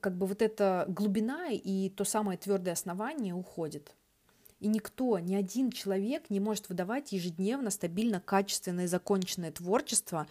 как 0.01 0.17
бы 0.17 0.27
вот 0.27 0.43
эта 0.43 0.87
глубина 0.89 1.51
и 1.53 1.89
то 1.91 2.03
самое 2.03 2.37
твердое 2.37 2.73
основание 2.73 3.35
уходит. 3.35 3.95
И 4.59 4.67
никто, 4.67 5.21
ни 5.21 5.37
один 5.37 5.71
человек 5.71 6.31
не 6.31 6.41
может 6.41 6.69
выдавать 6.69 7.13
ежедневно, 7.13 7.71
стабильно, 7.71 8.21
качественное, 8.21 8.89
законченное 8.89 9.53
творчество, 9.53 10.27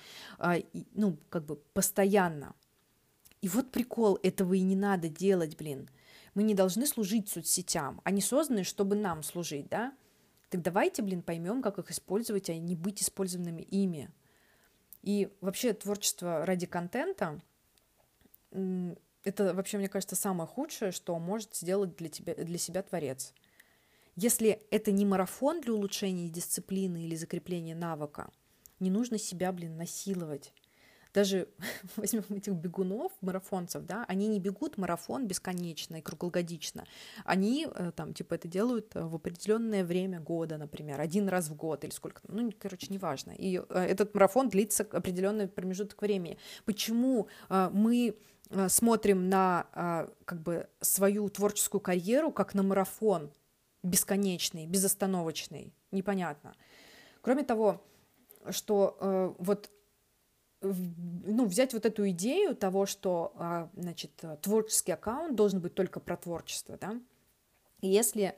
ну, 0.93 1.17
как 1.29 1.45
бы 1.45 1.55
постоянно. 1.73 2.55
И 3.41 3.49
вот 3.49 3.71
прикол, 3.71 4.19
этого 4.23 4.53
и 4.53 4.61
не 4.61 4.75
надо 4.75 5.09
делать, 5.09 5.57
блин. 5.57 5.89
Мы 6.35 6.43
не 6.43 6.53
должны 6.53 6.85
служить 6.85 7.29
соцсетям. 7.29 7.99
Они 8.03 8.21
созданы, 8.21 8.63
чтобы 8.63 8.95
нам 8.95 9.23
служить, 9.23 9.67
да? 9.67 9.93
Так 10.49 10.61
давайте, 10.61 11.01
блин, 11.01 11.21
поймем, 11.21 11.61
как 11.61 11.79
их 11.79 11.91
использовать, 11.91 12.49
а 12.49 12.57
не 12.57 12.75
быть 12.75 13.01
использованными 13.01 13.63
ими. 13.63 14.09
И 15.01 15.29
вообще 15.41 15.73
творчество 15.73 16.45
ради 16.45 16.67
контента 16.67 17.41
это 19.23 19.53
вообще, 19.53 19.77
мне 19.77 19.87
кажется, 19.87 20.15
самое 20.15 20.47
худшее, 20.47 20.91
что 20.91 21.17
может 21.19 21.55
сделать 21.55 21.95
для, 21.95 22.09
тебя, 22.09 22.35
для 22.35 22.57
себя 22.57 22.83
творец. 22.83 23.33
Если 24.15 24.61
это 24.71 24.91
не 24.91 25.05
марафон 25.05 25.61
для 25.61 25.73
улучшения 25.73 26.29
дисциплины 26.29 27.05
или 27.05 27.15
закрепления 27.15 27.75
навыка, 27.75 28.29
не 28.79 28.89
нужно 28.89 29.17
себя, 29.17 29.51
блин, 29.51 29.77
насиловать 29.77 30.53
даже 31.13 31.47
возьмем 31.95 32.23
этих 32.29 32.53
бегунов, 32.53 33.11
марафонцев, 33.21 33.85
да, 33.85 34.05
они 34.07 34.27
не 34.27 34.39
бегут 34.39 34.77
марафон 34.77 35.27
бесконечно 35.27 35.97
и 35.97 36.01
круглогодично. 36.01 36.85
Они 37.25 37.67
э, 37.69 37.91
там, 37.95 38.13
типа, 38.13 38.35
это 38.35 38.47
делают 38.47 38.95
э, 38.95 39.03
в 39.03 39.15
определенное 39.15 39.83
время 39.83 40.19
года, 40.19 40.57
например, 40.57 40.99
один 40.99 41.27
раз 41.27 41.49
в 41.49 41.55
год 41.55 41.83
или 41.83 41.91
сколько, 41.91 42.21
ну, 42.27 42.51
короче, 42.59 42.87
неважно. 42.89 43.31
И 43.31 43.57
э, 43.57 43.79
этот 43.79 44.13
марафон 44.13 44.49
длится 44.49 44.87
определенный 44.91 45.47
промежуток 45.47 46.01
времени. 46.01 46.37
Почему 46.65 47.27
мы 47.49 48.17
смотрим 48.67 49.29
на 49.29 50.09
как 50.25 50.41
бы 50.41 50.67
свою 50.81 51.29
творческую 51.29 51.79
карьеру 51.79 52.31
как 52.31 52.53
на 52.53 52.63
марафон 52.63 53.31
бесконечный, 53.83 54.65
безостановочный, 54.65 55.73
непонятно. 55.91 56.55
Кроме 57.21 57.43
того, 57.43 57.81
что 58.49 59.35
вот 59.39 59.69
ну, 60.61 61.45
взять 61.45 61.73
вот 61.73 61.85
эту 61.85 62.09
идею 62.09 62.55
того, 62.55 62.85
что, 62.85 63.33
а, 63.35 63.69
значит, 63.75 64.11
творческий 64.41 64.91
аккаунт 64.91 65.35
должен 65.35 65.59
быть 65.59 65.73
только 65.73 65.99
про 65.99 66.17
творчество, 66.17 66.77
да, 66.79 66.99
и 67.81 67.87
если 67.87 68.35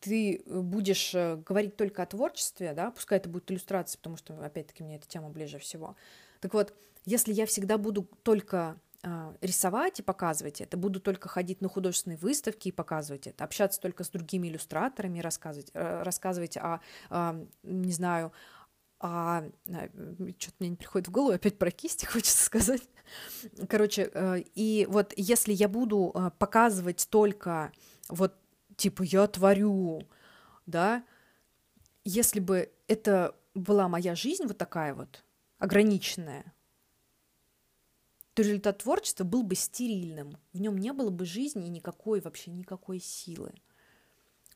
ты 0.00 0.42
будешь 0.46 1.14
э, 1.14 1.36
говорить 1.36 1.76
только 1.76 2.02
о 2.02 2.06
творчестве, 2.06 2.72
да, 2.72 2.90
пускай 2.90 3.18
это 3.18 3.28
будет 3.28 3.50
иллюстрация, 3.50 3.98
потому 3.98 4.16
что, 4.16 4.34
опять-таки, 4.44 4.82
мне 4.82 4.96
эта 4.96 5.08
тема 5.08 5.28
ближе 5.28 5.58
всего. 5.58 5.96
Так 6.40 6.54
вот, 6.54 6.72
если 7.04 7.32
я 7.32 7.46
всегда 7.46 7.78
буду 7.78 8.08
только 8.22 8.78
а, 9.02 9.34
рисовать 9.40 9.98
и 9.98 10.02
показывать 10.02 10.60
это, 10.60 10.76
буду 10.76 11.00
только 11.00 11.28
ходить 11.28 11.60
на 11.60 11.68
художественные 11.68 12.18
выставки 12.18 12.68
и 12.68 12.72
показывать 12.72 13.26
это, 13.26 13.42
общаться 13.42 13.80
только 13.80 14.04
с 14.04 14.10
другими 14.10 14.46
иллюстраторами, 14.46 15.18
рассказывать, 15.18 15.70
э, 15.74 16.02
рассказывать 16.02 16.56
о, 16.56 16.80
о 17.10 17.44
не 17.64 17.92
знаю, 17.92 18.32
а, 19.02 19.44
что-то 20.38 20.56
мне 20.60 20.70
не 20.70 20.76
приходит 20.76 21.08
в 21.08 21.10
голову, 21.10 21.34
опять 21.34 21.58
про 21.58 21.72
кисти 21.72 22.06
хочется 22.10 22.44
сказать. 22.44 22.82
Короче, 23.68 24.10
э, 24.14 24.44
и 24.54 24.86
вот 24.88 25.12
если 25.16 25.52
я 25.52 25.68
буду 25.68 26.12
э, 26.14 26.30
показывать 26.38 27.08
только 27.10 27.72
вот 28.08 28.34
типа 28.76 29.02
я 29.02 29.26
творю, 29.26 30.02
да, 30.66 31.04
если 32.04 32.38
бы 32.38 32.72
это 32.86 33.34
была 33.54 33.88
моя 33.88 34.14
жизнь 34.14 34.44
вот 34.44 34.56
такая 34.56 34.94
вот, 34.94 35.24
ограниченная, 35.58 36.52
то 38.34 38.42
результат 38.42 38.78
творчества 38.78 39.24
был 39.24 39.42
бы 39.42 39.56
стерильным. 39.56 40.38
В 40.52 40.60
нем 40.60 40.78
не 40.78 40.92
было 40.92 41.10
бы 41.10 41.26
жизни 41.26 41.66
и 41.66 41.70
никакой 41.70 42.20
вообще 42.20 42.50
никакой 42.50 42.98
силы. 42.98 43.52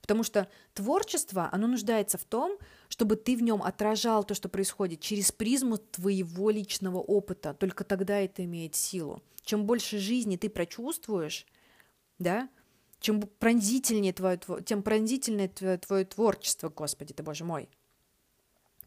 Потому 0.07 0.23
что 0.23 0.49
творчество, 0.73 1.49
оно 1.51 1.67
нуждается 1.67 2.17
в 2.17 2.25
том, 2.25 2.59
чтобы 2.89 3.17
ты 3.17 3.37
в 3.37 3.43
нем 3.43 3.61
отражал 3.61 4.23
то, 4.23 4.35
что 4.35 4.49
происходит, 4.49 5.01
через 5.01 5.33
призму 5.33 5.79
твоего 5.79 6.51
личного 6.51 6.99
опыта. 6.99 7.55
Только 7.55 7.83
тогда 7.83 8.21
это 8.21 8.45
имеет 8.45 8.77
силу. 8.77 9.21
Чем 9.43 9.67
больше 9.67 9.99
жизни 9.99 10.37
ты 10.37 10.49
прочувствуешь, 10.49 11.45
да, 12.21 12.49
чем 13.01 13.21
пронзительнее 13.21 14.13
твое, 14.13 14.39
тем 14.65 14.85
пронзительнее 14.85 15.49
твое, 15.49 15.77
твое 15.79 16.05
творчество, 16.05 16.69
Господи 16.69 17.13
ты, 17.13 17.25
Боже 17.25 17.45
мой 17.45 17.69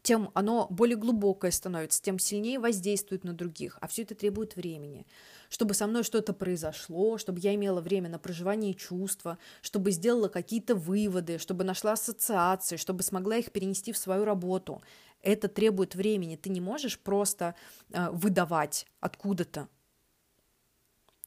тем 0.02 0.30
оно 0.34 0.66
более 0.70 0.96
глубокое 0.96 1.50
становится, 1.50 2.02
тем 2.02 2.18
сильнее 2.18 2.58
воздействует 2.58 3.24
на 3.24 3.32
других. 3.32 3.78
А 3.80 3.88
все 3.88 4.02
это 4.02 4.14
требует 4.14 4.56
времени. 4.56 5.06
Чтобы 5.50 5.74
со 5.74 5.88
мной 5.88 6.04
что-то 6.04 6.32
произошло, 6.32 7.18
чтобы 7.18 7.40
я 7.40 7.54
имела 7.56 7.80
время 7.80 8.08
на 8.08 8.20
проживание 8.20 8.72
чувства, 8.72 9.36
чтобы 9.62 9.90
сделала 9.90 10.28
какие-то 10.28 10.76
выводы, 10.76 11.38
чтобы 11.38 11.64
нашла 11.64 11.92
ассоциации, 11.92 12.76
чтобы 12.76 13.02
смогла 13.02 13.36
их 13.36 13.50
перенести 13.50 13.92
в 13.92 13.98
свою 13.98 14.24
работу. 14.24 14.80
Это 15.22 15.48
требует 15.48 15.96
времени. 15.96 16.36
Ты 16.36 16.50
не 16.50 16.60
можешь 16.60 17.00
просто 17.00 17.56
э, 17.90 18.10
выдавать 18.10 18.86
откуда-то. 19.00 19.68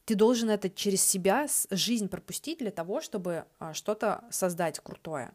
Ты 0.06 0.14
должен 0.14 0.48
это 0.48 0.70
через 0.70 1.02
себя, 1.02 1.46
жизнь 1.70 2.08
пропустить 2.08 2.58
для 2.58 2.70
того, 2.70 3.02
чтобы 3.02 3.44
э, 3.60 3.72
что-то 3.74 4.24
создать 4.30 4.80
крутое. 4.80 5.32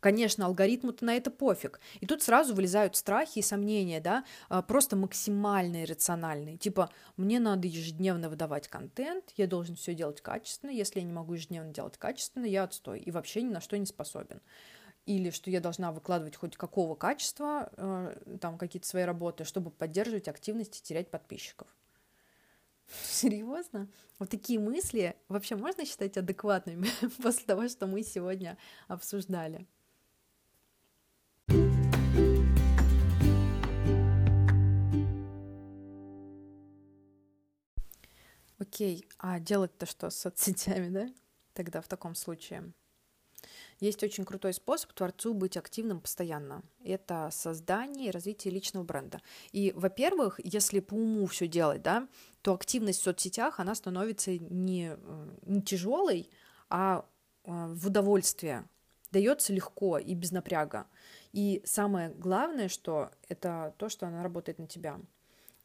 Конечно, 0.00 0.46
алгоритму-то 0.46 1.04
на 1.04 1.16
это 1.16 1.30
пофиг. 1.30 1.80
И 2.00 2.06
тут 2.06 2.22
сразу 2.22 2.54
вылезают 2.54 2.96
страхи 2.96 3.38
и 3.38 3.42
сомнения, 3.42 4.00
да, 4.00 4.24
а, 4.48 4.62
просто 4.62 4.94
максимально 4.96 5.84
иррациональные. 5.84 6.58
Типа, 6.58 6.90
мне 7.16 7.40
надо 7.40 7.66
ежедневно 7.66 8.28
выдавать 8.28 8.68
контент, 8.68 9.32
я 9.36 9.46
должен 9.46 9.76
все 9.76 9.94
делать 9.94 10.20
качественно, 10.20 10.70
если 10.70 11.00
я 11.00 11.06
не 11.06 11.12
могу 11.12 11.34
ежедневно 11.34 11.72
делать 11.72 11.96
качественно, 11.98 12.44
я 12.44 12.64
отстой 12.64 13.00
и 13.00 13.10
вообще 13.10 13.42
ни 13.42 13.52
на 13.52 13.60
что 13.60 13.78
не 13.78 13.86
способен 13.86 14.40
или 15.06 15.30
что 15.30 15.50
я 15.50 15.60
должна 15.60 15.92
выкладывать 15.92 16.36
хоть 16.36 16.56
какого 16.56 16.96
качества, 16.96 17.70
э, 17.76 18.36
там 18.40 18.58
какие-то 18.58 18.88
свои 18.88 19.04
работы, 19.04 19.44
чтобы 19.44 19.70
поддерживать 19.70 20.26
активность 20.28 20.78
и 20.78 20.82
терять 20.82 21.10
подписчиков. 21.10 21.68
Серьезно? 23.04 23.88
Вот 24.18 24.30
такие 24.30 24.58
мысли 24.58 25.16
вообще 25.28 25.56
можно 25.56 25.84
считать 25.84 26.16
адекватными 26.16 26.88
после 27.22 27.44
того, 27.46 27.68
что 27.68 27.86
мы 27.86 28.02
сегодня 28.02 28.58
обсуждали? 28.88 29.66
Окей, 38.76 39.08
а 39.16 39.40
делать-то 39.40 39.86
что 39.86 40.10
с 40.10 40.18
соцсетями, 40.18 40.90
да? 40.90 41.08
Тогда 41.54 41.80
в 41.80 41.88
таком 41.88 42.14
случае. 42.14 42.74
Есть 43.80 44.02
очень 44.02 44.26
крутой 44.26 44.52
способ 44.52 44.92
творцу 44.92 45.32
быть 45.32 45.56
активным 45.56 45.98
постоянно. 45.98 46.62
Это 46.84 47.30
создание 47.32 48.08
и 48.08 48.10
развитие 48.10 48.52
личного 48.52 48.84
бренда. 48.84 49.22
И, 49.50 49.72
во-первых, 49.74 50.38
если 50.44 50.80
по 50.80 50.92
уму 50.92 51.24
все 51.24 51.48
делать, 51.48 51.80
да, 51.80 52.06
то 52.42 52.52
активность 52.52 53.00
в 53.00 53.04
соцсетях, 53.04 53.60
она 53.60 53.74
становится 53.74 54.32
не, 54.38 54.94
э, 54.94 55.36
не 55.46 55.62
тяжелой, 55.62 56.28
а 56.68 57.06
э, 57.44 57.50
в 57.50 57.86
удовольствие. 57.86 58.68
Дается 59.10 59.54
легко 59.54 59.96
и 59.96 60.12
без 60.12 60.32
напряга. 60.32 60.86
И 61.32 61.62
самое 61.64 62.10
главное, 62.10 62.68
что 62.68 63.10
это 63.26 63.74
то, 63.78 63.88
что 63.88 64.06
она 64.06 64.22
работает 64.22 64.58
на 64.58 64.66
тебя. 64.66 65.00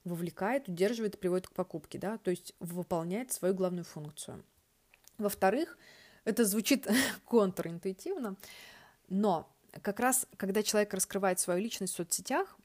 Вовлекает, 0.03 0.67
удерживает, 0.67 1.19
приводит 1.19 1.47
к 1.47 1.53
покупке, 1.53 1.99
да, 1.99 2.17
то 2.17 2.31
есть 2.31 2.55
выполняет 2.59 3.31
свою 3.31 3.53
главную 3.53 3.85
функцию. 3.85 4.43
Во-вторых, 5.17 5.77
это 6.23 6.45
звучит 6.45 6.87
контринтуитивно, 7.25 8.35
но 9.09 9.51
как 9.81 9.99
раз, 9.99 10.27
когда 10.37 10.63
человек 10.63 10.93
раскрывает 10.93 11.39
свою 11.39 11.61
личность 11.61 11.93
в 11.93 11.97
соцсетях, 11.97 12.57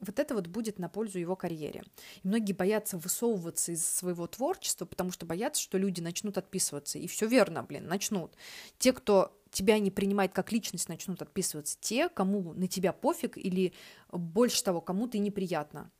вот 0.00 0.18
это 0.18 0.34
вот 0.34 0.46
будет 0.46 0.78
на 0.78 0.88
пользу 0.88 1.18
его 1.18 1.34
карьере. 1.36 1.82
И 2.22 2.28
многие 2.28 2.52
боятся 2.52 2.98
высовываться 2.98 3.72
из 3.72 3.86
своего 3.86 4.26
творчества, 4.26 4.86
потому 4.86 5.10
что 5.10 5.26
боятся, 5.26 5.60
что 5.60 5.78
люди 5.78 6.00
начнут 6.00 6.38
отписываться. 6.38 6.98
И 6.98 7.06
все 7.06 7.26
верно, 7.26 7.62
блин, 7.62 7.88
начнут. 7.88 8.32
Те, 8.78 8.92
кто 8.92 9.37
тебя 9.50 9.78
не 9.78 9.90
принимает 9.90 10.32
как 10.32 10.52
личность, 10.52 10.88
начнут 10.88 11.22
отписываться. 11.22 11.76
Те, 11.80 12.08
кому 12.08 12.52
на 12.54 12.68
тебя 12.68 12.92
пофиг 12.92 13.36
или 13.36 13.72
больше 14.10 14.62
того, 14.62 14.80
кому 14.80 15.08
ты 15.08 15.18
неприятно. 15.18 15.90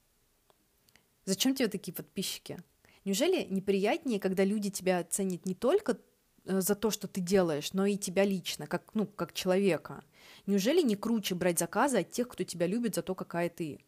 Зачем 1.25 1.55
тебе 1.55 1.69
такие 1.69 1.93
подписчики? 1.93 2.63
Неужели 3.05 3.47
неприятнее, 3.49 4.21
когда 4.21 4.45
люди 4.45 4.71
тебя 4.71 5.05
ценят 5.05 5.47
не 5.47 5.55
только 5.55 5.99
Э, 6.49 6.61
за 6.61 6.75
то, 6.75 6.91
что 6.91 7.07
ты 7.07 7.21
делаешь, 7.21 7.73
но 7.73 7.87
и 7.87 7.97
тебя 7.97 8.25
лично, 8.25 8.67
как, 8.67 8.95
ну, 8.95 9.07
как 9.07 9.33
человека. 9.33 10.03
Неужели 10.47 10.83
не 10.83 10.97
круче 10.97 11.35
брать 11.35 11.59
заказы 11.59 11.99
от 11.99 12.11
тех, 12.11 12.29
кто 12.29 12.43
тебя 12.45 12.67
любит 12.67 12.95
за 12.95 13.03
то, 13.03 13.15
какая 13.15 13.51
ты? 13.51 13.81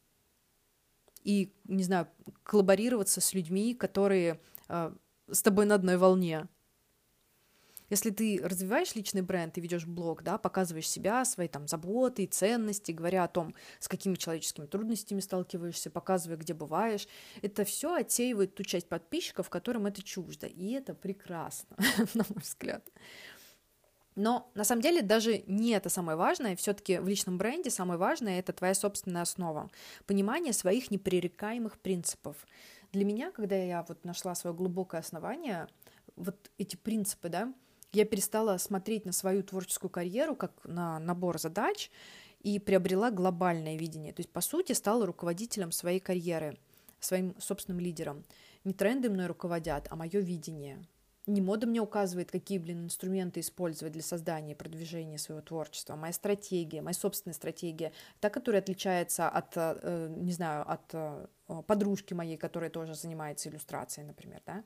И, 1.24 1.52
не 1.64 1.82
знаю, 1.82 2.06
коллаборироваться 2.42 3.20
с 3.20 3.34
людьми, 3.34 3.74
которые 3.74 4.40
э, 4.68 4.92
с 5.30 5.42
тобой 5.42 5.66
на 5.66 5.74
одной 5.74 5.96
волне. 5.96 6.48
Если 7.90 8.10
ты 8.10 8.40
развиваешь 8.42 8.94
личный 8.94 9.22
бренд, 9.22 9.54
ты 9.54 9.60
ведешь 9.60 9.84
блог, 9.84 10.22
да, 10.22 10.38
показываешь 10.38 10.88
себя, 10.88 11.24
свои 11.24 11.48
там 11.48 11.66
заботы 11.66 12.24
и 12.24 12.26
ценности, 12.26 12.92
говоря 12.92 13.24
о 13.24 13.28
том, 13.28 13.54
с 13.80 13.88
какими 13.88 14.14
человеческими 14.14 14.66
трудностями 14.66 15.20
сталкиваешься, 15.20 15.90
показывая, 15.90 16.36
где 16.36 16.54
бываешь, 16.54 17.08
это 17.42 17.64
все 17.64 17.94
отсеивает 17.94 18.54
ту 18.54 18.62
часть 18.62 18.88
подписчиков, 18.88 19.50
которым 19.50 19.86
это 19.86 20.02
чуждо. 20.02 20.46
И 20.46 20.72
это 20.72 20.94
прекрасно, 20.94 21.76
на 22.14 22.24
мой 22.28 22.40
взгляд. 22.40 22.88
Но 24.16 24.50
на 24.54 24.64
самом 24.64 24.82
деле 24.82 25.02
даже 25.02 25.42
не 25.46 25.70
это 25.70 25.88
самое 25.88 26.16
важное, 26.16 26.56
все-таки 26.56 26.98
в 26.98 27.08
личном 27.08 27.38
бренде 27.38 27.70
самое 27.70 27.98
важное 27.98 28.38
это 28.38 28.52
твоя 28.52 28.74
собственная 28.74 29.22
основа, 29.22 29.70
понимание 30.06 30.52
своих 30.52 30.90
непререкаемых 30.90 31.78
принципов. 31.78 32.36
Для 32.92 33.04
меня, 33.04 33.30
когда 33.30 33.56
я 33.56 33.84
вот 33.88 34.04
нашла 34.04 34.34
свое 34.34 34.54
глубокое 34.54 35.00
основание, 35.00 35.68
вот 36.16 36.50
эти 36.58 36.76
принципы, 36.76 37.28
да, 37.28 37.52
я 37.92 38.04
перестала 38.04 38.56
смотреть 38.58 39.04
на 39.04 39.12
свою 39.12 39.42
творческую 39.42 39.90
карьеру 39.90 40.36
как 40.36 40.52
на 40.64 40.98
набор 40.98 41.38
задач 41.38 41.90
и 42.40 42.58
приобрела 42.58 43.10
глобальное 43.10 43.76
видение. 43.76 44.12
То 44.12 44.20
есть, 44.20 44.30
по 44.30 44.40
сути, 44.40 44.72
стала 44.72 45.06
руководителем 45.06 45.72
своей 45.72 46.00
карьеры, 46.00 46.58
своим 47.00 47.34
собственным 47.38 47.80
лидером. 47.80 48.24
Не 48.64 48.72
тренды 48.72 49.10
мной 49.10 49.26
руководят, 49.26 49.86
а 49.90 49.96
мое 49.96 50.20
видение. 50.20 50.84
Не 51.26 51.40
мода 51.40 51.66
мне 51.66 51.80
указывает, 51.80 52.30
какие, 52.30 52.58
блин, 52.58 52.86
инструменты 52.86 53.40
использовать 53.40 53.92
для 53.92 54.02
создания 54.02 54.52
и 54.52 54.56
продвижения 54.56 55.18
своего 55.18 55.42
творчества. 55.42 55.94
Моя 55.94 56.12
стратегия, 56.12 56.80
моя 56.80 56.94
собственная 56.94 57.34
стратегия, 57.34 57.92
та, 58.20 58.30
которая 58.30 58.62
отличается 58.62 59.28
от, 59.28 59.52
э, 59.54 60.14
не 60.16 60.32
знаю, 60.32 60.68
от 60.68 60.82
э, 60.92 61.26
подружки 61.66 62.14
моей, 62.14 62.36
которая 62.36 62.70
тоже 62.70 62.94
занимается 62.94 63.48
иллюстрацией, 63.48 64.06
например, 64.06 64.40
да. 64.46 64.64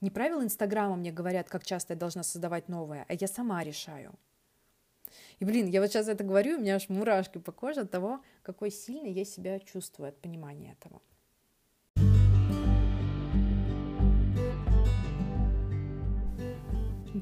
Не 0.00 0.10
правила 0.10 0.42
Инстаграма 0.42 0.96
мне 0.96 1.12
говорят, 1.12 1.50
как 1.50 1.64
часто 1.64 1.92
я 1.92 1.98
должна 1.98 2.22
создавать 2.22 2.68
новое, 2.68 3.04
а 3.08 3.12
я 3.12 3.26
сама 3.26 3.62
решаю. 3.62 4.14
И, 5.40 5.44
блин, 5.44 5.66
я 5.66 5.80
вот 5.82 5.90
сейчас 5.90 6.08
это 6.08 6.24
говорю, 6.24 6.56
у 6.56 6.60
меня 6.60 6.76
аж 6.76 6.88
мурашки 6.88 7.38
по 7.38 7.52
коже 7.52 7.80
от 7.82 7.90
того, 7.90 8.22
какой 8.42 8.70
сильный 8.70 9.12
я 9.12 9.24
себя 9.24 9.58
чувствую 9.58 10.08
от 10.08 10.16
понимания 10.16 10.76
этого. 10.78 11.02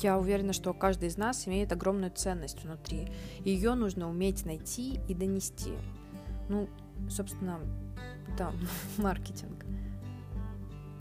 Я 0.00 0.16
уверена, 0.16 0.52
что 0.52 0.72
каждый 0.72 1.08
из 1.08 1.16
нас 1.16 1.48
имеет 1.48 1.72
огромную 1.72 2.12
ценность 2.12 2.62
внутри. 2.62 3.08
Ее 3.40 3.74
нужно 3.74 4.08
уметь 4.08 4.46
найти 4.46 5.00
и 5.08 5.14
донести. 5.14 5.72
Ну, 6.48 6.68
собственно, 7.10 7.58
да, 8.36 8.52
маркетинг. 8.98 9.64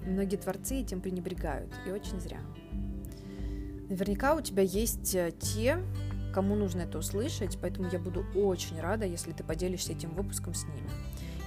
Многие 0.08 0.38
творцы 0.38 0.82
этим 0.82 1.02
пренебрегают, 1.02 1.74
и 1.86 1.92
очень 1.92 2.20
зря. 2.20 2.40
Наверняка 3.90 4.36
у 4.36 4.42
тебя 4.42 4.64
есть 4.64 5.14
э, 5.16 5.32
те, 5.40 5.80
кому 6.34 6.56
нужно 6.56 6.82
это 6.82 6.98
услышать, 6.98 7.58
поэтому 7.62 7.90
я 7.92 8.00
буду 8.00 8.26
очень 8.36 8.80
рада, 8.80 9.06
если 9.06 9.32
ты 9.32 9.44
поделишься 9.44 9.94
этим 9.94 10.14
выпуском 10.14 10.54
с 10.54 10.66
ними. 10.66 10.90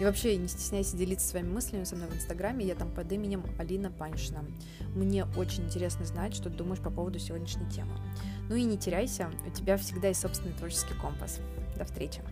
И 0.01 0.05
вообще, 0.05 0.37
не 0.37 0.49
стесняйся 0.49 0.97
делиться 0.97 1.29
своими 1.29 1.49
мыслями 1.49 1.85
со 1.85 1.95
мной 1.95 2.09
в 2.09 2.17
Инстаграме, 2.17 2.67
я 2.67 2.75
там 2.75 2.91
под 2.91 3.13
именем 3.13 3.45
Алина 3.59 3.91
Паншина. 3.91 4.45
Мне 4.95 5.27
очень 5.37 5.67
интересно 5.67 6.07
знать, 6.07 6.35
что 6.35 6.49
ты 6.49 6.57
думаешь 6.57 6.81
по 6.81 6.91
поводу 6.91 7.19
сегодняшней 7.19 7.71
темы. 7.71 7.93
Ну 8.49 8.55
и 8.57 8.65
не 8.65 8.79
теряйся, 8.79 9.31
у 9.47 9.51
тебя 9.51 9.77
всегда 9.77 10.09
есть 10.09 10.21
собственный 10.21 10.55
творческий 10.55 10.95
компас. 10.95 11.39
До 11.77 11.85
встречи! 11.85 12.23